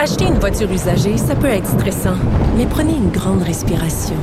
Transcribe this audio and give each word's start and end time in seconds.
Acheter 0.00 0.26
une 0.26 0.38
voiture 0.38 0.70
usagée, 0.70 1.16
ça 1.18 1.34
peut 1.34 1.48
être 1.48 1.66
stressant, 1.66 2.14
mais 2.56 2.66
prenez 2.66 2.92
une 2.92 3.10
grande 3.10 3.42
respiration. 3.42 4.14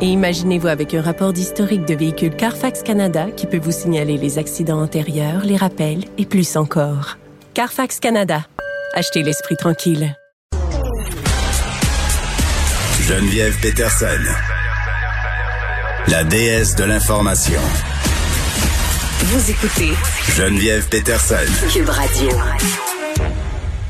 Et 0.00 0.06
imaginez-vous 0.06 0.68
avec 0.68 0.94
un 0.94 1.02
rapport 1.02 1.32
d'historique 1.32 1.84
de 1.86 1.94
véhicule 1.94 2.36
Carfax 2.36 2.84
Canada 2.84 3.26
qui 3.36 3.48
peut 3.48 3.58
vous 3.58 3.72
signaler 3.72 4.16
les 4.16 4.38
accidents 4.38 4.80
antérieurs, 4.80 5.44
les 5.44 5.56
rappels 5.56 6.04
et 6.18 6.24
plus 6.24 6.56
encore. 6.56 7.18
Carfax 7.52 7.98
Canada. 7.98 8.46
Achetez 8.94 9.24
l'esprit 9.24 9.56
tranquille. 9.56 10.16
Geneviève 13.02 13.58
Peterson. 13.60 14.06
La 16.06 16.22
déesse 16.22 16.76
de 16.76 16.84
l'information. 16.84 17.60
Vous 19.18 19.50
écoutez 19.50 19.94
Geneviève 20.36 20.88
Peterson. 20.88 21.34
Cube 21.72 21.88
Radio. 21.88 22.30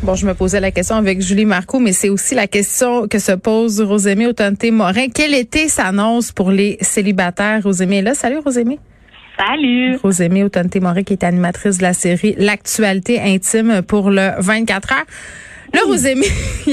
Bon, 0.04 0.14
je 0.16 0.26
me 0.26 0.34
posais 0.34 0.60
la 0.60 0.70
question 0.70 0.96
avec 0.96 1.22
Julie 1.22 1.46
Marcoux, 1.46 1.80
mais 1.80 1.94
c'est 1.94 2.10
aussi 2.10 2.34
la 2.34 2.46
question 2.46 3.08
que 3.08 3.18
se 3.18 3.32
pose 3.32 3.80
Rosémie 3.80 4.26
Autonté-Morin. 4.26 5.06
Quel 5.08 5.32
été 5.32 5.66
s'annonce 5.66 6.30
pour 6.30 6.50
les 6.50 6.76
célibataires? 6.82 7.62
Rosémie 7.62 7.96
est 7.96 8.02
là. 8.02 8.12
Salut, 8.12 8.36
Rosémie. 8.44 8.78
Salut. 9.38 9.96
Rosémie 9.96 10.42
Autonté-Morin, 10.42 11.04
qui 11.04 11.14
est 11.14 11.24
animatrice 11.24 11.78
de 11.78 11.84
la 11.84 11.94
série 11.94 12.34
L'actualité 12.36 13.18
intime 13.18 13.80
pour 13.80 14.10
le 14.10 14.32
24 14.40 14.92
heures. 14.92 15.06
Là, 15.72 15.80
Rosémie, 15.86 16.26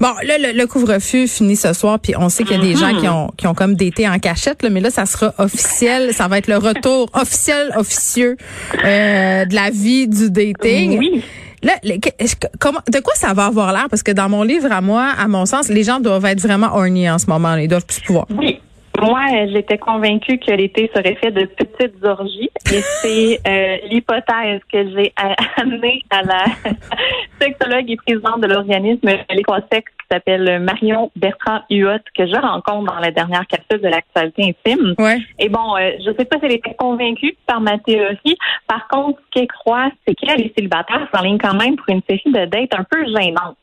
bon, 0.00 0.14
là, 0.22 0.38
le, 0.38 0.66
couvre-feu 0.66 1.26
finit 1.26 1.56
ce 1.56 1.72
soir, 1.72 1.98
puis 1.98 2.14
on 2.16 2.28
sait 2.28 2.44
qu'il 2.44 2.56
y 2.56 2.60
a 2.60 2.62
des 2.62 2.76
gens 2.76 2.96
qui 3.00 3.08
ont, 3.08 3.32
qui 3.36 3.48
ont 3.48 3.54
comme 3.54 3.74
d'été 3.74 4.08
en 4.08 4.20
cachette, 4.20 4.62
là, 4.62 4.70
mais 4.70 4.80
là, 4.80 4.90
ça 4.90 5.06
sera 5.06 5.34
officiel, 5.38 6.14
ça 6.14 6.28
va 6.28 6.38
être 6.38 6.46
le 6.46 6.56
retour 6.56 7.10
officiel, 7.14 7.72
officieux 7.76 8.36
euh, 8.84 9.44
de 9.44 9.54
la 9.56 9.70
vie 9.70 10.06
du 10.06 10.30
dating. 10.30 10.98
Oui. 10.98 11.24
Là, 11.62 11.74
de 11.82 13.00
quoi 13.00 13.14
ça 13.14 13.34
va 13.34 13.46
avoir 13.46 13.72
l'air? 13.72 13.86
Parce 13.90 14.02
que 14.02 14.12
dans 14.12 14.28
mon 14.28 14.42
livre, 14.42 14.70
à 14.70 14.80
moi, 14.80 15.12
à 15.18 15.28
mon 15.28 15.46
sens, 15.46 15.68
les 15.68 15.84
gens 15.84 16.00
doivent 16.00 16.24
être 16.24 16.40
vraiment 16.40 16.74
horny 16.74 17.10
en 17.10 17.18
ce 17.18 17.26
moment. 17.26 17.54
Ils 17.56 17.68
doivent 17.68 17.86
plus 17.86 18.00
pouvoir. 18.00 18.26
Oui. 18.30 18.59
Moi, 19.00 19.46
j'étais 19.52 19.78
convaincue 19.78 20.38
que 20.38 20.50
l'été 20.52 20.90
serait 20.94 21.14
fait 21.16 21.30
de 21.30 21.44
petites 21.44 22.04
orgies. 22.04 22.50
Et 22.72 22.80
c'est 22.80 23.40
euh, 23.48 23.76
l'hypothèse 23.90 24.60
que 24.72 24.90
j'ai 24.90 25.12
amenée 25.56 26.02
à 26.10 26.22
la 26.22 26.44
sexologue 27.40 27.90
et 27.90 27.96
présidente 27.96 28.40
de 28.40 28.46
l'organisme 28.46 29.08
l'Équasex 29.30 29.90
qui 29.90 30.06
s'appelle 30.10 30.60
Marion 30.60 31.10
Bertrand 31.16 31.60
Huot, 31.70 31.98
que 32.16 32.26
je 32.26 32.36
rencontre 32.36 32.92
dans 32.92 33.00
la 33.00 33.10
dernière 33.10 33.46
capsule 33.46 33.80
de 33.80 33.88
l'actualité 33.88 34.54
intime. 34.66 34.94
Ouais. 34.98 35.18
Et 35.38 35.48
bon, 35.48 35.76
euh, 35.76 35.92
je 36.04 36.12
sais 36.16 36.24
pas 36.24 36.38
si 36.38 36.46
elle 36.46 36.52
était 36.52 36.74
convaincue 36.74 37.36
par 37.46 37.60
ma 37.60 37.78
théorie. 37.78 38.36
Par 38.66 38.88
contre, 38.88 39.20
ce 39.20 39.30
qu'elle 39.30 39.48
croit, 39.48 39.90
c'est 40.06 40.14
qu'elle 40.14 40.40
est 40.40 40.54
célibataire 40.56 41.08
ligne 41.22 41.38
quand 41.38 41.54
même 41.54 41.76
pour 41.76 41.88
une 41.88 42.02
série 42.08 42.22
de 42.26 42.44
dates 42.46 42.74
un 42.74 42.84
peu 42.84 43.04
gênantes. 43.06 43.56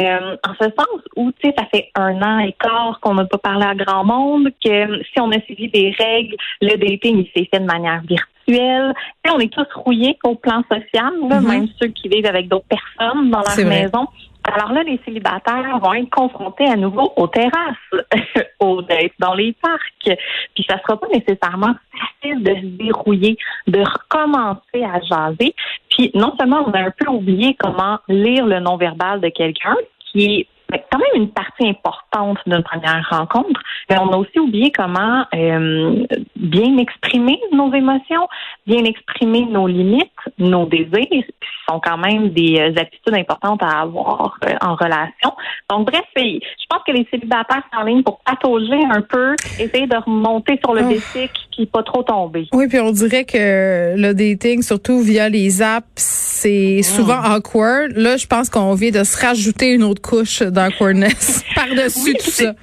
Euh, 0.00 0.36
en 0.46 0.54
ce 0.60 0.64
sens 0.64 1.02
où, 1.16 1.32
tu 1.32 1.48
sais, 1.48 1.54
ça 1.58 1.64
fait 1.66 1.90
un 1.94 2.20
an 2.22 2.38
et 2.38 2.54
quart 2.60 2.98
qu'on 3.00 3.14
n'a 3.14 3.24
pas 3.24 3.38
parlé 3.38 3.66
à 3.66 3.74
grand 3.74 4.04
monde, 4.04 4.48
que 4.64 5.02
si 5.04 5.20
on 5.20 5.30
a 5.32 5.40
suivi 5.40 5.68
des 5.68 5.94
règles, 5.98 6.36
le 6.60 6.76
dating, 6.76 7.24
il 7.24 7.30
s'est 7.34 7.48
fait 7.52 7.60
de 7.60 7.66
manière 7.66 8.00
virtuelle. 8.02 8.94
Tu 9.24 9.30
on 9.30 9.38
est 9.38 9.52
tous 9.52 9.66
rouillés 9.74 10.18
au 10.24 10.34
plan 10.34 10.62
social, 10.70 11.12
mm-hmm. 11.22 11.46
même 11.46 11.68
ceux 11.80 11.88
qui 11.88 12.08
vivent 12.08 12.26
avec 12.26 12.48
d'autres 12.48 12.66
personnes 12.68 13.30
dans 13.30 13.40
leur 13.40 13.66
maison. 13.66 14.06
Alors 14.54 14.72
là, 14.72 14.82
les 14.82 14.98
célibataires 15.04 15.78
vont 15.78 15.92
être 15.92 16.10
confrontés 16.10 16.66
à 16.66 16.76
nouveau 16.76 17.12
aux 17.16 17.26
terrasses, 17.26 17.76
aux 18.60 18.80
dates 18.82 19.12
dans 19.18 19.34
les 19.34 19.52
parcs. 19.60 20.18
Puis 20.54 20.64
ça 20.68 20.78
sera 20.80 20.98
pas 20.98 21.08
nécessairement 21.08 21.74
facile 21.92 22.42
de 22.42 22.54
se 22.54 22.66
dérouiller, 22.82 23.36
de 23.66 23.80
recommencer 23.80 24.84
à 24.84 25.00
jaser. 25.00 25.54
Puis 25.90 26.10
non 26.14 26.34
seulement 26.38 26.64
on 26.66 26.72
a 26.72 26.80
un 26.80 26.90
peu 26.90 27.10
oublié 27.10 27.56
comment 27.58 27.98
lire 28.08 28.46
le 28.46 28.60
non-verbal 28.60 29.20
de 29.20 29.28
quelqu'un, 29.28 29.76
qui 30.10 30.24
est 30.24 30.46
quand 30.70 30.98
même 30.98 31.22
une 31.22 31.30
partie 31.30 31.66
importante 31.66 32.38
d'une 32.46 32.62
première 32.62 33.06
rencontre, 33.10 33.60
mais 33.88 33.98
on 33.98 34.12
a 34.12 34.16
aussi 34.16 34.38
oublié 34.38 34.70
comment 34.70 35.24
euh, 35.34 36.04
bien 36.36 36.76
exprimer 36.76 37.40
nos 37.52 37.72
émotions, 37.72 38.28
bien 38.66 38.84
exprimer 38.84 39.46
nos 39.46 39.66
limites, 39.66 40.10
nos 40.38 40.66
désirs, 40.66 41.06
qui 41.08 41.24
sont 41.68 41.80
quand 41.80 41.96
même 41.96 42.30
des 42.30 42.58
euh, 42.58 42.80
attitudes 42.80 43.14
importantes 43.14 43.62
à 43.62 43.80
avoir 43.80 44.38
euh, 44.44 44.54
en 44.60 44.74
relation. 44.74 45.32
Donc 45.70 45.90
bref, 45.90 46.04
je 46.16 46.66
pense 46.68 46.82
que 46.86 46.92
les 46.92 47.06
célibataires 47.10 47.62
sont 47.72 47.80
en 47.80 47.84
ligne 47.84 48.02
pour 48.02 48.20
patauger 48.20 48.80
un 48.90 49.00
peu, 49.00 49.34
essayer 49.58 49.86
de 49.86 49.96
remonter 49.96 50.58
sur 50.62 50.74
le 50.74 50.82
oh. 50.82 50.88
basic 50.88 51.30
puis 51.58 51.66
pas 51.66 51.82
trop 51.82 52.02
tomber. 52.02 52.46
Oui, 52.52 52.68
puis 52.68 52.78
on 52.78 52.92
dirait 52.92 53.24
que 53.24 53.94
le 53.96 54.12
dating, 54.12 54.62
surtout 54.62 55.00
via 55.00 55.28
les 55.28 55.60
apps, 55.60 55.86
c'est 55.96 56.82
souvent 56.82 57.20
awkward. 57.24 57.92
Là, 57.96 58.16
je 58.16 58.26
pense 58.26 58.48
qu'on 58.48 58.74
vient 58.74 58.92
de 58.92 59.02
se 59.02 59.20
rajouter 59.20 59.72
une 59.72 59.82
autre 59.82 60.00
couche 60.00 60.42
d'awkwardness 60.58 61.44
par-dessus 61.54 62.14
tout 62.14 62.30
ça. 62.30 62.54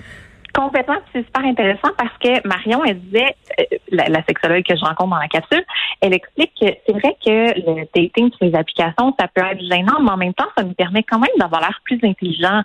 Complètement, 0.54 0.96
c'est 1.12 1.26
super 1.26 1.44
intéressant 1.44 1.90
parce 1.98 2.18
que 2.18 2.48
Marion, 2.48 2.86
elle 2.86 3.00
disait, 3.02 3.36
euh, 3.60 3.78
la, 3.92 4.24
sexologue 4.24 4.64
que 4.64 4.76
je 4.76 4.86
rencontre 4.86 5.10
dans 5.10 5.18
la 5.18 5.28
capsule, 5.28 5.66
elle 6.00 6.14
explique 6.14 6.52
que 6.60 6.68
c'est 6.86 6.94
vrai 6.94 7.16
que 7.24 7.60
le 7.60 7.86
dating 7.94 8.32
sur 8.32 8.46
les 8.46 8.56
applications, 8.56 9.14
ça 9.20 9.28
peut 9.28 9.42
être 9.42 9.60
gênant, 9.60 10.00
mais 10.02 10.12
en 10.12 10.18
même 10.18 10.34
temps, 10.34 10.48
ça 10.58 10.64
nous 10.64 10.74
permet 10.74 11.04
quand 11.04 11.20
même 11.20 11.36
d'avoir 11.38 11.60
l'air 11.60 11.82
plus 11.84 12.00
intelligent, 12.04 12.62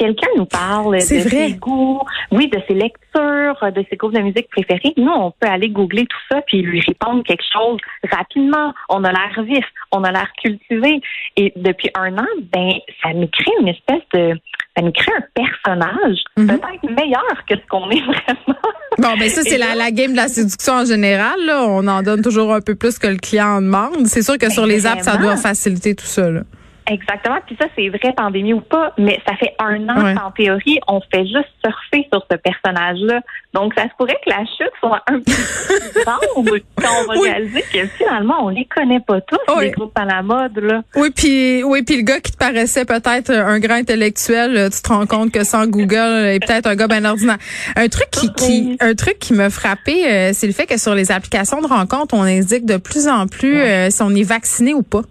quelqu'un 0.00 0.28
nous 0.36 0.46
parle 0.46 0.94
de 0.94 1.00
ses 1.00 1.54
goûts, 1.54 2.00
oui, 2.32 2.48
de 2.48 2.58
ses 2.66 2.74
lectures, 2.74 3.72
de 3.72 3.84
ses 3.90 3.96
groupes 3.96 4.14
de 4.14 4.20
musique 4.20 4.48
préférés, 4.48 4.94
nous, 4.96 5.12
on 5.12 5.30
peut 5.30 5.46
aller 5.46 5.68
googler 5.68 6.06
tout 6.06 6.18
ça 6.30 6.40
puis 6.42 6.62
lui 6.62 6.80
répondre 6.80 7.22
quelque 7.22 7.44
chose 7.52 7.78
rapidement. 8.10 8.72
On 8.88 9.04
a 9.04 9.12
l'air 9.12 9.42
vif, 9.44 9.64
on 9.92 10.02
a 10.04 10.10
l'air 10.10 10.32
cultivé. 10.42 11.00
Et 11.36 11.52
depuis 11.56 11.90
un 11.94 12.16
an, 12.16 12.26
ben, 12.52 12.72
ça 13.02 13.12
nous 13.12 13.28
crée 13.28 13.52
une 13.60 13.68
espèce 13.68 14.02
de 14.14 14.40
ça 14.76 14.82
nous 14.82 14.92
crée 14.92 15.12
un 15.16 15.24
personnage 15.34 16.18
mhm. 16.36 16.46
peut-être 16.46 16.94
meilleur 16.94 17.44
que 17.48 17.56
ce 17.56 17.66
qu'on 17.68 17.90
est 17.90 18.00
vraiment. 18.00 18.58
Bon, 18.98 19.16
ben 19.18 19.30
ça, 19.30 19.42
c'est 19.42 19.58
la, 19.58 19.74
la, 19.74 19.90
game 19.90 20.12
de 20.12 20.16
la 20.16 20.28
séduction 20.28 20.74
en 20.74 20.84
général. 20.84 21.38
Là. 21.46 21.64
On 21.66 21.86
en 21.86 22.02
donne 22.02 22.22
toujours 22.22 22.52
un 22.52 22.60
peu 22.60 22.74
plus 22.74 22.98
que 22.98 23.06
le 23.06 23.16
client 23.16 23.46
en 23.46 23.62
demande. 23.62 24.06
C'est 24.06 24.22
sûr 24.22 24.36
que 24.36 24.50
sur 24.50 24.66
les 24.66 24.86
apps, 24.86 25.02
ça 25.02 25.16
doit 25.16 25.36
faciliter 25.36 25.94
tout 25.94 26.06
ça. 26.06 26.30
Là. 26.30 26.42
Exactement. 26.90 27.38
Puis 27.46 27.56
ça, 27.60 27.66
c'est 27.76 27.88
vrai, 27.88 28.12
pandémie 28.16 28.52
ou 28.52 28.60
pas, 28.60 28.92
mais 28.98 29.20
ça 29.24 29.36
fait 29.36 29.54
un 29.60 29.88
an 29.88 30.14
qu'en 30.14 30.30
théorie, 30.32 30.80
on 30.88 31.00
fait 31.00 31.24
juste 31.24 31.48
surfer 31.64 32.08
sur 32.12 32.26
ce 32.28 32.36
personnage-là. 32.36 33.20
Donc, 33.54 33.74
ça 33.74 33.84
se 33.84 33.90
pourrait 33.96 34.18
que 34.24 34.30
la 34.30 34.44
chute 34.44 34.72
soit 34.80 35.00
un 35.06 35.18
peu 35.18 35.22
plus 35.22 36.02
grande 36.02 36.18
quand 36.76 36.90
on 37.00 37.12
va 37.12 37.20
réaliser 37.20 37.62
que 37.72 37.86
finalement, 37.96 38.44
on 38.44 38.48
les 38.48 38.64
connaît 38.64 39.00
pas 39.00 39.20
tous, 39.20 39.38
les 39.60 39.70
groupes 39.70 39.96
à 39.96 40.04
la 40.04 40.22
mode. 40.22 40.58
Là. 40.58 40.82
Oui, 40.96 41.10
puis 41.14 41.62
oui, 41.62 41.82
puis 41.82 41.96
le 41.96 42.02
gars 42.02 42.18
qui 42.18 42.32
te 42.32 42.36
paraissait 42.36 42.84
peut-être 42.84 43.30
un 43.30 43.60
grand 43.60 43.74
intellectuel, 43.74 44.68
tu 44.72 44.82
te 44.82 44.88
rends 44.88 45.06
compte 45.06 45.30
que 45.30 45.44
sans 45.44 45.66
Google, 45.66 46.26
est 46.26 46.44
peut-être 46.44 46.66
un 46.66 46.74
gars 46.74 46.88
bien 46.88 47.04
ordinaire. 47.04 47.38
Un 47.76 47.88
truc 47.88 48.10
qui, 48.10 48.32
qui 48.32 48.76
un 48.80 48.94
truc 48.94 49.20
qui 49.20 49.32
me 49.32 49.48
frappait, 49.48 50.06
euh, 50.06 50.30
c'est 50.32 50.48
le 50.48 50.52
fait 50.52 50.66
que 50.66 50.78
sur 50.78 50.94
les 50.94 51.12
applications 51.12 51.60
de 51.60 51.68
rencontres, 51.68 52.14
on 52.14 52.22
indique 52.22 52.66
de 52.66 52.78
plus 52.78 53.06
en 53.06 53.28
plus 53.28 53.60
euh, 53.60 53.90
si 53.90 54.02
on 54.02 54.10
est 54.10 54.24
vacciné 54.24 54.74
ou 54.74 54.82
pas. 54.82 55.02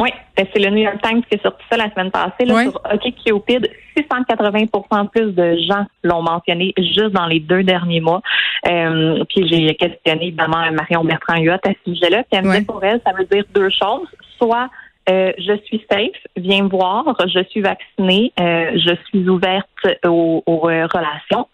Oui, 0.00 0.10
ben, 0.36 0.46
c'est 0.52 0.60
le 0.60 0.70
New 0.70 0.82
York 0.82 0.98
Times 1.02 1.22
qui 1.24 1.36
a 1.36 1.42
sorti 1.42 1.64
ça 1.70 1.76
la 1.76 1.90
semaine 1.90 2.10
passée. 2.10 2.44
Là, 2.44 2.62
Sur 2.62 2.80
OkCupid, 2.84 3.68
680% 3.96 5.08
plus 5.08 5.32
de 5.32 5.56
gens 5.68 5.86
l'ont 6.04 6.22
mentionné 6.22 6.72
juste 6.76 7.10
dans 7.10 7.26
les 7.26 7.40
deux 7.40 7.64
derniers 7.64 8.00
mois. 8.00 8.22
Euh, 8.68 9.24
puis 9.28 9.48
j'ai 9.48 9.74
questionné 9.74 10.28
évidemment 10.28 10.70
Marion 10.72 11.04
Bertrand-Huot 11.04 11.54
à 11.54 11.70
ce 11.84 11.92
sujet-là. 11.92 12.22
Puis 12.30 12.40
elle 12.40 12.44
me 12.44 12.58
dit 12.58 12.64
pour 12.64 12.82
elle, 12.84 13.00
ça 13.04 13.12
veut 13.12 13.24
dire 13.24 13.44
deux 13.52 13.70
choses. 13.70 14.08
Soit 14.38 14.68
euh, 15.10 15.32
je 15.38 15.56
suis 15.64 15.84
safe, 15.90 16.10
viens 16.36 16.64
me 16.64 16.68
voir, 16.68 17.16
je 17.26 17.42
suis 17.48 17.62
vaccinée, 17.62 18.32
euh, 18.38 18.72
je 18.74 18.94
suis 19.06 19.26
ouverte 19.28 19.66
aux, 20.04 20.42
relations 20.46 21.48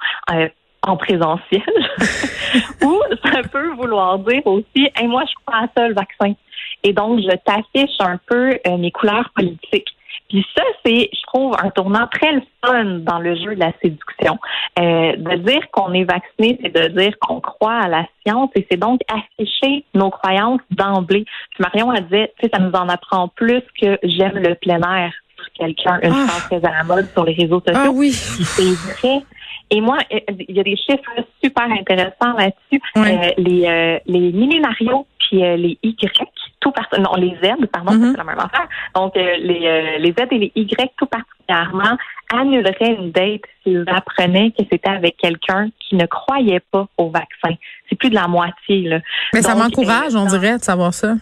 en 0.87 0.97
présentiel. 0.97 1.63
Ou 2.85 3.01
ça 3.25 3.43
peut 3.51 3.71
vouloir 3.75 4.19
dire 4.21 4.47
aussi, 4.47 4.89
hey, 4.97 5.07
moi, 5.07 5.25
je 5.27 5.35
crois 5.45 5.65
à 5.65 5.69
ça, 5.77 5.89
le 5.89 5.95
vaccin. 5.95 6.35
Et 6.83 6.93
donc, 6.93 7.21
je 7.21 7.37
t'affiche 7.45 7.97
un 8.01 8.19
peu 8.27 8.59
euh, 8.67 8.77
mes 8.77 8.91
couleurs 8.91 9.31
politiques. 9.35 9.89
Puis 10.29 10.47
ça, 10.57 10.63
c'est, 10.85 11.11
je 11.13 11.23
trouve, 11.27 11.55
un 11.63 11.71
tournant 11.71 12.07
très 12.11 12.43
fun 12.65 12.85
dans 13.01 13.19
le 13.19 13.35
jeu 13.37 13.55
de 13.55 13.61
la 13.61 13.73
séduction. 13.83 14.39
Euh, 14.79 15.17
de 15.17 15.37
dire 15.37 15.71
qu'on 15.71 15.93
est 15.93 16.05
vacciné, 16.05 16.59
c'est 16.63 16.75
de 16.75 16.89
dire 16.99 17.15
qu'on 17.21 17.41
croit 17.41 17.81
à 17.83 17.89
la 17.89 18.07
science 18.25 18.51
et 18.55 18.67
c'est 18.71 18.79
donc 18.79 19.01
afficher 19.09 19.85
nos 19.95 20.11
croyances 20.11 20.61
d'emblée. 20.71 21.25
Puis 21.51 21.61
Marion 21.61 21.91
a 21.91 22.01
dit, 22.01 22.27
tu 22.39 22.45
sais, 22.45 22.51
ça 22.53 22.59
nous 22.59 22.73
en 22.73 22.89
apprend 22.89 23.29
plus 23.29 23.63
que 23.81 23.99
j'aime 24.03 24.39
le 24.39 24.55
plein 24.55 24.81
air 24.81 25.13
quelqu'un, 25.59 26.01
une 26.03 26.13
ah. 26.13 26.27
phrase 26.27 26.45
très 26.45 26.69
à 26.69 26.73
la 26.79 26.85
mode 26.85 27.09
sur 27.13 27.25
les 27.25 27.35
réseaux 27.35 27.61
sociaux. 27.61 27.81
Ah 27.85 27.91
oui. 27.93 28.13
C'est 28.13 28.63
vrai. 28.63 29.23
Et 29.71 29.81
moi, 29.81 29.99
euh, 30.13 30.19
il 30.49 30.55
y 30.55 30.61
a 30.61 30.63
des 30.63 30.77
chiffres 30.77 31.27
super 31.43 31.65
intéressants 31.65 32.33
là-dessus. 32.37 32.81
Euh, 32.97 33.31
les, 33.39 33.67
euh, 33.67 33.99
les 34.07 34.33
millénarios 34.33 35.07
puis 35.19 35.39
les 35.41 35.79
Y, 35.83 36.23
tout 36.61 36.73
non, 36.99 37.15
les 37.17 37.35
Z, 37.43 37.67
pardon, 37.73 37.93
mm-hmm. 37.93 38.11
c'est 38.11 38.19
la 38.19 38.25
même 38.25 38.39
affaire. 38.39 38.69
Donc, 38.95 39.15
les, 39.17 39.99
les 39.99 40.13
Z 40.13 40.27
et 40.31 40.39
les 40.39 40.53
Y, 40.55 40.93
tout 40.99 41.07
particulièrement, 41.07 41.97
annuleraient 42.31 42.95
une 42.99 43.11
date 43.11 43.41
s'ils 43.63 43.85
apprenaient 43.87 44.51
que 44.51 44.65
c'était 44.71 44.91
avec 44.91 45.17
quelqu'un 45.17 45.69
qui 45.81 45.97
ne 45.97 46.05
croyait 46.05 46.61
pas 46.71 46.87
au 46.99 47.09
vaccin. 47.09 47.57
C'est 47.89 47.97
plus 47.97 48.11
de 48.11 48.15
la 48.15 48.29
moitié, 48.29 48.83
là. 48.83 48.99
Mais 49.33 49.41
ça 49.41 49.55
m'encourage, 49.55 50.15
on 50.15 50.27
dirait, 50.27 50.59
de 50.59 50.63
savoir 50.63 50.93
ça. 50.93 51.15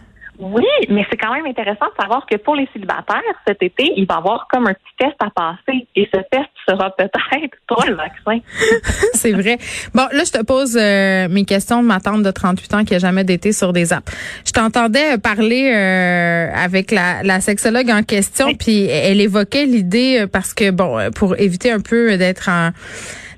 Oui, 0.43 0.65
mais 0.89 1.05
c'est 1.09 1.15
quand 1.15 1.33
même 1.33 1.45
intéressant 1.45 1.85
de 1.85 2.01
savoir 2.01 2.25
que 2.25 2.35
pour 2.35 2.55
les 2.55 2.67
célibataires, 2.73 3.21
cet 3.47 3.63
été, 3.63 3.93
il 3.95 4.05
va 4.05 4.15
y 4.15 4.17
avoir 4.17 4.47
comme 4.51 4.67
un 4.67 4.73
petit 4.73 4.95
test 4.99 5.15
à 5.19 5.29
passer. 5.29 5.87
Et 5.95 6.09
ce 6.13 6.19
test 6.29 6.49
sera 6.67 6.93
peut-être 6.95 7.17
pas 7.67 7.85
le 7.87 7.95
vaccin. 7.95 8.39
c'est 9.13 9.31
vrai. 9.31 9.57
Bon, 9.93 10.03
là, 10.11 10.23
je 10.25 10.31
te 10.31 10.43
pose 10.43 10.77
euh, 10.77 11.29
mes 11.29 11.45
questions 11.45 11.81
de 11.81 11.87
ma 11.87 12.01
tante 12.01 12.23
de 12.23 12.31
38 12.31 12.73
ans 12.73 12.83
qui 12.83 12.95
a 12.95 12.99
jamais 12.99 13.23
d'été 13.23 13.53
sur 13.53 13.71
des 13.71 13.93
apps. 13.93 14.11
Je 14.45 14.51
t'entendais 14.51 15.17
parler 15.17 15.71
euh, 15.73 16.51
avec 16.53 16.91
la, 16.91 17.23
la, 17.23 17.39
sexologue 17.39 17.89
en 17.89 18.03
question, 18.03 18.53
puis 18.55 18.85
elle 18.85 19.21
évoquait 19.21 19.65
l'idée, 19.65 20.21
euh, 20.21 20.27
parce 20.27 20.53
que, 20.53 20.71
bon, 20.71 21.09
pour 21.15 21.39
éviter 21.39 21.71
un 21.71 21.79
peu 21.79 22.17
d'être 22.17 22.49
en 22.49 22.71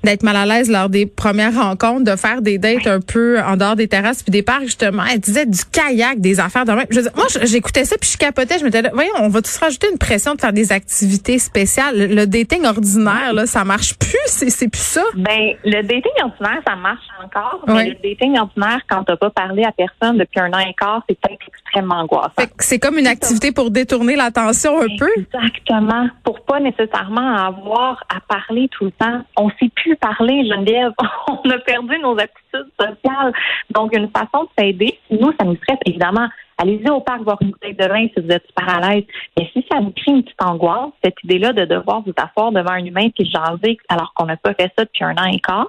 d'être 0.06 0.22
mal 0.22 0.36
à 0.36 0.46
l'aise 0.46 0.70
lors 0.70 0.88
des 0.88 1.04
premières 1.04 1.54
rencontres, 1.54 2.04
de 2.04 2.16
faire 2.16 2.40
des 2.40 2.58
dates 2.58 2.86
un 2.86 3.00
peu 3.00 3.40
en 3.40 3.56
dehors 3.56 3.76
des 3.76 3.88
terrasses 3.88 4.22
puis 4.22 4.30
des 4.30 4.42
parcs 4.42 4.64
justement. 4.64 5.02
Elle 5.04 5.20
disait 5.20 5.46
du 5.46 5.60
kayak, 5.70 6.20
des 6.20 6.40
affaires 6.40 6.64
de 6.64 6.72
même. 6.72 6.86
moi, 7.14 7.26
j'écoutais 7.42 7.84
ça 7.84 7.96
puis 8.00 8.10
je 8.10 8.16
capotais. 8.16 8.58
Je 8.58 8.64
me 8.64 8.70
disais, 8.70 8.88
voyons, 8.92 9.12
on 9.20 9.28
va 9.28 9.42
tous 9.42 9.56
rajouter 9.58 9.88
une 9.90 9.98
pression 9.98 10.34
de 10.34 10.40
faire 10.40 10.52
des 10.52 10.72
activités 10.72 11.38
spéciales. 11.38 11.96
Le, 11.96 12.26
dating 12.26 12.64
ordinaire, 12.64 13.32
là, 13.34 13.46
ça 13.46 13.64
marche 13.64 13.98
plus? 13.98 14.16
C'est 14.26 14.68
plus 14.68 14.80
ça? 14.80 15.02
Ben, 15.14 15.54
le 15.64 15.82
dating 15.82 16.12
ordinaire, 16.22 16.62
ça 16.66 16.76
marche 16.76 17.06
encore. 17.22 17.64
Mais 17.66 17.90
le 17.90 17.94
dating 17.94 18.38
ordinaire, 18.38 18.80
quand 18.88 19.04
t'as 19.04 19.16
pas 19.16 19.30
parlé 19.30 19.64
à 19.64 19.72
personne 19.72 20.18
depuis 20.18 20.40
un 20.40 20.52
an 20.52 20.58
et 20.58 20.74
quart, 20.78 21.02
c'est 21.08 21.18
peut-être 21.20 21.40
extrêmement 21.76 22.02
angoissant. 22.02 22.32
C'est 22.58 22.78
comme 22.78 22.98
une 22.98 23.06
activité 23.06 23.52
pour 23.52 23.70
détourner 23.70 24.16
l'attention 24.16 24.80
un 24.80 24.96
peu. 24.98 25.08
Exactement. 25.16 26.08
Pour 26.24 26.40
pas 26.44 26.60
nécessairement 26.60 27.36
avoir 27.36 28.02
à 28.08 28.20
parler 28.20 28.68
tout 28.70 28.86
le 28.86 28.90
temps. 28.92 29.22
On 29.36 29.50
sait 29.50 29.70
plus 29.74 29.96
parler, 29.96 30.48
Geneviève. 30.48 30.92
On 31.28 31.50
a 31.50 31.58
perdu 31.58 31.98
nos 31.98 32.18
aptitudes 32.18 32.72
sociales. 32.78 33.32
Donc, 33.70 33.96
une 33.96 34.10
façon 34.10 34.44
de 34.44 34.48
s'aider, 34.58 34.98
nous, 35.10 35.32
ça 35.38 35.44
nous 35.44 35.56
stresse, 35.56 35.78
évidemment. 35.84 36.28
Allez-y 36.58 36.88
au 36.88 37.00
parc 37.00 37.22
voir 37.22 37.36
une 37.42 37.50
bouteille 37.50 37.74
de 37.74 37.86
vin 37.86 38.06
si 38.14 38.20
vous 38.22 38.30
êtes 38.30 38.46
super 38.46 38.68
à 38.68 38.80
l'aise. 38.80 39.04
Mais 39.38 39.48
si 39.52 39.64
ça 39.70 39.78
vous 39.78 39.90
crée 39.90 40.12
une 40.12 40.22
petite 40.22 40.42
angoisse, 40.42 40.90
cette 41.04 41.16
idée-là 41.24 41.52
de 41.52 41.66
devoir 41.66 42.02
vous 42.02 42.14
asseoir 42.16 42.50
devant 42.50 42.72
un 42.72 42.84
humain 42.84 43.08
puis 43.14 43.30
jaser 43.30 43.76
alors 43.88 44.14
qu'on 44.14 44.24
n'a 44.24 44.36
pas 44.36 44.54
fait 44.54 44.72
ça 44.76 44.84
depuis 44.84 45.04
un 45.04 45.14
an 45.16 45.26
et 45.30 45.38
quart, 45.38 45.68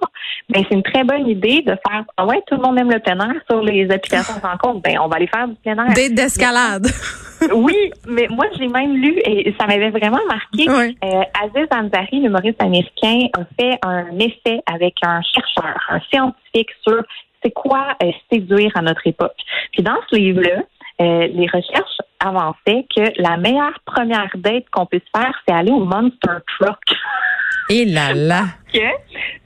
ben 0.49 0.63
c'est 0.67 0.75
une 0.75 0.83
très 0.83 1.03
bonne 1.03 1.27
idée 1.27 1.61
de 1.61 1.77
faire 1.87 2.05
ah 2.15 2.25
ouais, 2.25 2.41
tout 2.47 2.55
le 2.55 2.61
monde 2.61 2.79
aime 2.79 2.91
le 2.91 2.99
plein 2.99 3.19
air 3.19 3.35
sur 3.49 3.61
les 3.61 3.89
applications 3.91 4.35
de 4.35 4.41
rencontre. 4.41 4.81
Ben 4.81 4.97
on 5.01 5.07
va 5.07 5.17
aller 5.17 5.27
faire 5.27 5.47
du 5.47 5.55
plein 5.55 5.77
air. 5.85 5.93
Des 5.93 6.09
d'escalade. 6.09 6.87
oui, 7.53 7.91
mais 8.07 8.27
moi 8.29 8.45
j'ai 8.57 8.67
même 8.67 8.95
lu 8.95 9.19
et 9.25 9.53
ça 9.59 9.67
m'avait 9.67 9.89
vraiment 9.89 10.23
marqué. 10.27 10.69
Euh, 10.69 11.21
Aziz 11.43 11.67
Ansari, 11.71 12.21
l'humoriste 12.21 12.61
américain, 12.63 13.27
a 13.37 13.43
fait 13.59 13.77
un 13.83 14.17
essai 14.19 14.61
avec 14.71 14.95
un 15.03 15.21
chercheur, 15.21 15.77
un 15.89 15.99
scientifique 16.09 16.69
sur 16.87 17.03
c'est 17.43 17.51
quoi 17.51 17.95
euh, 18.01 18.11
séduire 18.31 18.71
à 18.75 18.81
notre 18.81 19.05
époque. 19.05 19.35
Puis 19.71 19.83
dans 19.83 19.97
ce 20.09 20.15
livre-là, 20.15 20.63
euh, 20.99 21.27
les 21.27 21.47
recherches 21.47 21.97
avançaient 22.19 22.85
que 22.95 23.21
la 23.21 23.37
meilleure 23.37 23.79
première 23.85 24.31
date 24.35 24.65
qu'on 24.71 24.85
puisse 24.85 25.03
faire, 25.15 25.33
c'est 25.47 25.53
aller 25.53 25.71
au 25.71 25.85
Monster 25.85 26.39
Truck. 26.59 26.79
Et 27.69 27.83
là 27.85 28.13
là. 28.13 28.45
que 28.73 28.79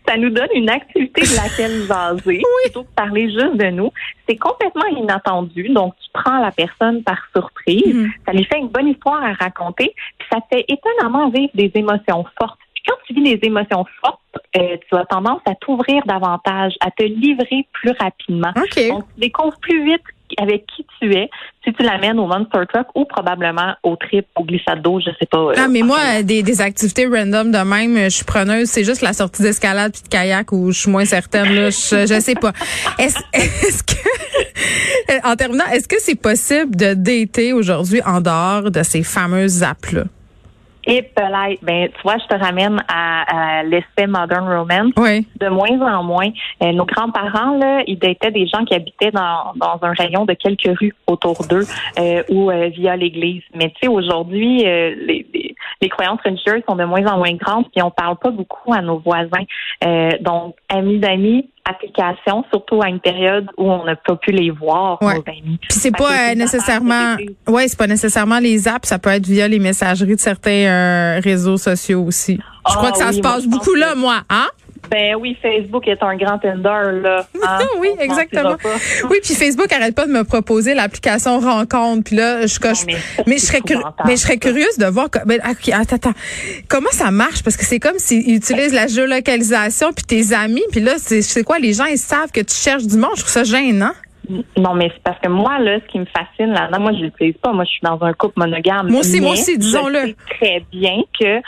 ça 0.07 0.15
nous 0.15 0.29
donne 0.29 0.49
une 0.53 0.69
activité 0.69 1.21
de 1.21 1.35
laquelle 1.35 1.81
jaser 1.87 2.21
oui. 2.27 2.41
plutôt 2.63 2.83
que 2.83 2.93
parler 2.95 3.31
juste 3.31 3.55
de 3.55 3.69
nous. 3.71 3.91
C'est 4.27 4.35
complètement 4.35 4.85
inattendu, 4.85 5.69
donc 5.69 5.95
tu 6.03 6.09
prends 6.13 6.37
la 6.37 6.51
personne 6.51 7.03
par 7.03 7.17
surprise, 7.35 7.95
mm-hmm. 7.95 8.11
ça 8.25 8.33
lui 8.33 8.45
fait 8.45 8.59
une 8.59 8.67
bonne 8.67 8.89
histoire 8.89 9.23
à 9.23 9.33
raconter, 9.33 9.93
puis 10.19 10.27
ça 10.31 10.39
fait 10.51 10.65
étonnamment 10.67 11.29
vivre 11.29 11.51
des 11.55 11.71
émotions 11.73 12.25
fortes. 12.39 12.59
Puis 12.75 12.83
quand 12.87 12.95
tu 13.07 13.13
vis 13.15 13.37
des 13.37 13.47
émotions 13.47 13.85
fortes, 14.03 14.19
euh, 14.57 14.77
tu 14.87 14.95
as 14.95 15.05
tendance 15.05 15.41
à 15.45 15.55
t'ouvrir 15.55 16.03
davantage, 16.05 16.73
à 16.81 16.91
te 16.91 17.03
livrer 17.03 17.67
plus 17.73 17.91
rapidement. 17.99 18.51
Donc, 18.55 18.69
tu 18.69 18.91
découvres 19.17 19.59
plus 19.61 19.83
vite 19.83 20.03
avec 20.41 20.65
qui 20.67 20.85
tu 20.99 21.13
es 21.13 21.29
si 21.63 21.71
tu 21.73 21.83
l'amènes 21.83 22.19
au 22.19 22.25
Monster 22.25 22.61
Truck 22.73 22.87
ou 22.95 23.05
probablement 23.05 23.75
au 23.83 23.95
trip, 23.95 24.25
au 24.35 24.43
glissade 24.43 24.81
d'eau, 24.81 24.99
je 24.99 25.11
sais 25.19 25.27
pas. 25.29 25.37
Euh, 25.37 25.53
ah, 25.57 25.67
mais 25.67 25.83
moi, 25.83 26.23
des, 26.23 26.41
des 26.41 26.61
activités 26.61 27.05
random 27.05 27.51
de 27.51 27.59
même, 27.59 27.97
je 28.05 28.09
suis 28.09 28.25
preneuse. 28.25 28.67
C'est 28.67 28.83
juste 28.83 29.01
la 29.01 29.13
sortie 29.13 29.43
d'escalade 29.43 29.91
puis 29.93 30.01
de 30.01 30.07
kayak 30.07 30.51
où 30.51 30.71
je 30.71 30.79
suis 30.79 30.91
moins 30.91 31.05
certaine. 31.05 31.53
Là, 31.53 31.69
je, 31.69 32.07
je 32.07 32.19
sais 32.19 32.35
pas. 32.35 32.53
Est-ce 32.97 33.19
est 33.33 33.85
que, 33.85 35.27
en 35.27 35.35
terminant, 35.35 35.65
est-ce 35.71 35.87
que 35.87 35.99
c'est 35.99 36.19
possible 36.19 36.75
de 36.75 36.93
dater 36.93 37.53
aujourd'hui 37.53 38.01
en 38.05 38.21
dehors 38.21 38.71
de 38.71 38.81
ces 38.81 39.03
fameuses 39.03 39.63
apps-là? 39.63 40.05
Et 40.85 41.07
ben, 41.15 41.87
tu 41.89 42.01
vois, 42.03 42.17
je 42.17 42.25
te 42.25 42.39
ramène 42.39 42.83
à, 42.87 43.59
à 43.59 43.63
l'effet 43.63 44.07
modern 44.07 44.47
romance. 44.47 44.93
Oui. 44.97 45.27
De 45.39 45.47
moins 45.49 45.79
en 45.81 46.03
moins, 46.03 46.29
euh, 46.63 46.71
nos 46.71 46.85
grands-parents 46.85 47.57
là, 47.57 47.83
ils 47.87 47.99
étaient 48.01 48.31
des 48.31 48.47
gens 48.47 48.65
qui 48.65 48.73
habitaient 48.73 49.11
dans, 49.11 49.53
dans 49.55 49.79
un 49.81 49.93
rayon 49.93 50.25
de 50.25 50.33
quelques 50.33 50.77
rues 50.79 50.93
autour 51.07 51.45
d'eux 51.47 51.65
euh, 51.99 52.23
ou 52.29 52.49
euh, 52.49 52.69
via 52.69 52.95
l'église. 52.95 53.43
Mais 53.55 53.69
tu 53.69 53.75
sais, 53.83 53.87
aujourd'hui, 53.87 54.65
euh, 54.65 54.95
les, 55.05 55.25
les, 55.81 55.89
croyances 55.89 56.19
religieuses 56.23 56.63
sont 56.67 56.75
de 56.75 56.83
moins 56.83 57.05
en 57.05 57.17
moins 57.17 57.33
grandes, 57.33 57.65
puis 57.71 57.81
on 57.81 57.91
parle 57.91 58.17
pas 58.17 58.31
beaucoup 58.31 58.73
à 58.73 58.81
nos 58.81 58.99
voisins. 58.99 59.45
donc, 60.21 60.55
amis 60.69 60.99
d'amis, 60.99 61.49
applications, 61.65 62.43
surtout 62.51 62.81
à 62.81 62.89
une 62.89 62.99
période 62.99 63.47
où 63.57 63.71
on 63.71 63.85
n'a 63.85 63.95
pas 63.95 64.15
pu 64.15 64.31
les 64.31 64.49
voir. 64.49 65.01
Ouais. 65.01 65.21
Puis 65.23 65.59
c'est 65.69 65.95
pas 65.95 66.33
nécessairement, 66.35 67.15
ouais, 67.47 67.67
c'est 67.67 67.77
pas 67.77 67.87
nécessairement 67.87 68.39
les 68.39 68.67
apps, 68.67 68.87
ça 68.87 68.99
peut 68.99 69.09
être 69.09 69.25
via 69.25 69.47
les 69.47 69.59
messageries 69.59 70.15
de 70.15 70.19
certains 70.19 70.51
euh, 70.51 71.19
réseaux 71.23 71.57
sociaux 71.57 72.03
aussi. 72.03 72.39
Je 72.67 72.75
crois 72.75 72.89
ah 72.89 72.91
que 72.91 72.97
ça 72.97 73.11
se 73.11 73.19
passe 73.19 73.45
beaucoup 73.45 73.73
là, 73.73 73.95
moi, 73.95 74.21
hein? 74.29 74.47
Ben 74.91 75.15
oui, 75.15 75.37
Facebook 75.41 75.87
est 75.87 76.03
un 76.03 76.17
grand 76.17 76.37
tender 76.37 77.01
là. 77.01 77.25
Hein? 77.43 77.65
oui, 77.79 77.89
exactement. 77.99 78.55
Oui, 79.09 79.17
puis 79.23 79.33
Facebook 79.33 79.71
arrête 79.71 79.95
pas 79.95 80.05
de 80.05 80.11
me 80.11 80.23
proposer 80.23 80.73
l'application 80.73 81.39
rencontre. 81.39 82.03
Puis 82.03 82.15
là, 82.15 82.45
je 82.45 82.59
coche. 82.59 82.85
mais, 83.25 83.37
je 83.37 83.41
serais 83.41 83.61
mais 84.05 84.11
je 84.11 84.21
serais 84.21 84.37
curieuse 84.37 84.77
de 84.77 84.85
voir. 84.85 85.07
Ben, 85.25 85.39
attends, 85.43 85.95
attends, 85.95 86.13
comment 86.67 86.91
ça 86.91 87.09
marche? 87.09 87.41
Parce 87.43 87.57
que 87.57 87.65
c'est 87.65 87.79
comme 87.79 87.97
s'ils 87.97 88.35
utilisent 88.35 88.73
la 88.73 88.87
géolocalisation 88.87 89.93
puis 89.93 90.05
tes 90.05 90.33
amis. 90.35 90.63
Puis 90.71 90.81
là, 90.81 90.93
c'est 90.97 91.43
quoi? 91.43 91.57
Les 91.57 91.73
gens 91.73 91.85
ils 91.85 91.97
savent 91.97 92.31
que 92.31 92.41
tu 92.41 92.55
cherches 92.55 92.85
du 92.85 92.97
monde. 92.97 93.11
Je 93.15 93.21
trouve 93.21 93.31
ça 93.31 93.43
gênant. 93.43 93.93
Non, 94.57 94.75
mais 94.75 94.89
c'est 94.93 95.03
parce 95.03 95.19
que 95.19 95.29
moi, 95.29 95.59
là, 95.59 95.79
ce 95.79 95.91
qui 95.91 95.99
me 95.99 96.05
fascine 96.05 96.53
là 96.53 96.69
moi, 96.79 96.91
je 96.93 97.03
l'utilise 97.03 97.37
pas. 97.37 97.53
Moi, 97.53 97.63
je 97.65 97.71
suis 97.71 97.81
dans 97.83 98.01
un 98.01 98.13
couple 98.13 98.39
monogame. 98.39 98.89
Moi 98.89 99.01
aussi, 99.01 99.19
moi 99.21 99.33
aussi, 99.33 99.57
disons-le. 99.57 100.13
très 100.39 100.63
bien 100.71 101.01
que 101.19 101.41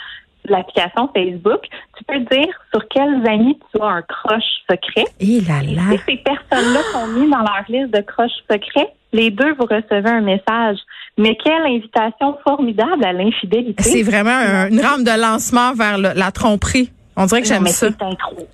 l'application 0.46 1.08
Facebook, 1.14 1.62
tu 1.96 2.04
peux 2.04 2.18
dire 2.18 2.48
sur 2.72 2.86
quels 2.88 3.26
amis 3.28 3.58
tu 3.74 3.82
as 3.82 3.86
un 3.86 4.02
crush 4.02 4.44
secret. 4.70 5.04
Et 5.20 5.40
là 5.40 5.62
là. 5.62 5.94
Et 5.94 6.00
ces 6.06 6.16
personnes-là 6.16 6.80
sont 6.92 7.06
mises 7.08 7.30
dans 7.30 7.38
leur 7.38 7.64
liste 7.68 7.92
de 7.92 8.00
crush 8.00 8.32
secrets. 8.50 8.92
Les 9.12 9.30
deux, 9.30 9.54
vous 9.54 9.66
recevez 9.66 10.10
un 10.10 10.20
message. 10.20 10.78
Mais 11.16 11.36
quelle 11.42 11.62
invitation 11.62 12.36
formidable 12.42 13.04
à 13.04 13.12
l'infidélité. 13.12 13.82
C'est 13.82 14.02
vraiment 14.02 14.66
une 14.68 14.80
rampe 14.80 15.04
de 15.04 15.20
lancement 15.20 15.72
vers 15.74 15.98
la 15.98 16.32
tromperie. 16.32 16.90
On 17.16 17.26
dirait 17.26 17.42
que 17.42 17.48
j'aime 17.48 17.66
ça. 17.66 17.88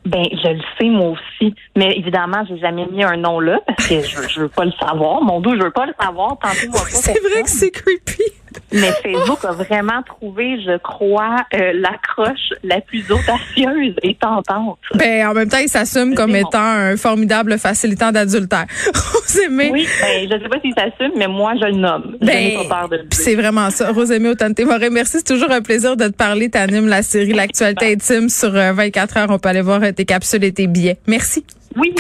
Ben, 0.05 0.25
je 0.33 0.49
le 0.49 0.61
sais 0.79 0.89
moi 0.89 1.11
aussi, 1.11 1.55
mais 1.77 1.97
évidemment, 1.97 2.45
j'ai 2.47 2.59
jamais 2.59 2.87
mis 2.93 3.03
un 3.03 3.17
nom 3.17 3.41
là 3.41 3.59
parce 3.67 3.89
que 3.89 4.03
je, 4.03 4.29
je 4.29 4.41
veux 4.41 4.49
pas 4.49 4.67
le 4.67 4.73
savoir. 4.73 5.23
Mon 5.23 5.41
dos, 5.41 5.55
je 5.55 5.63
veux 5.63 5.71
pas 5.71 5.87
le 5.87 5.95
savoir. 5.99 6.37
C'est 6.89 7.19
vrai 7.21 7.43
que 7.43 7.51
c'est 7.51 7.71
creepy. 7.71 8.23
Mais 8.73 8.93
Facebook 9.03 9.45
a 9.45 9.53
vraiment 9.53 10.03
trouvé, 10.05 10.61
je 10.63 10.79
crois, 10.79 11.37
euh, 11.55 11.73
l'accroche 11.75 12.51
la 12.63 12.81
plus 12.81 13.05
audacieuse 13.11 13.95
et 14.03 14.15
tentante. 14.15 14.79
Ben, 14.95 15.27
en 15.27 15.35
même 15.35 15.49
temps, 15.49 15.59
il 15.59 15.69
s'assume 15.69 16.15
comme 16.15 16.35
étant 16.37 16.59
un 16.59 16.97
formidable 16.97 17.59
facilitant 17.59 18.13
d'adultère. 18.13 18.67
Oui, 19.53 19.87
ben, 20.01 20.29
je 20.29 20.43
sais 20.43 20.49
pas 20.49 20.61
s'il 20.61 20.75
s'assume, 20.75 21.13
mais 21.17 21.29
moi, 21.29 21.53
je 21.61 21.67
le 21.67 21.77
nomme. 21.77 22.17
Ben, 22.21 22.59
c'est 23.11 23.35
vraiment 23.35 23.71
ça. 23.71 23.93
Rosemée 23.93 24.29
Autante 24.29 24.59
merci. 24.91 25.19
C'est 25.19 25.35
toujours 25.35 25.51
un 25.51 25.63
plaisir 25.63 25.97
de 25.97 26.09
te 26.09 26.13
parler. 26.13 26.51
T'animes 26.51 26.89
la 26.89 27.03
série 27.03 27.33
L'actualité 27.33 27.93
intime 27.93 28.29
sur 28.29 28.51
24 28.51 29.17
euh, 29.17 29.21
heures. 29.21 29.31
On 29.31 29.39
peut 29.39 29.49
aller 29.49 29.63
voir 29.63 29.81
tes 29.95 30.05
capsules 30.05 30.45
et 30.45 30.53
tes 30.53 30.67
billets. 30.67 30.99
Merci. 31.07 31.45
Oui. 31.77 31.95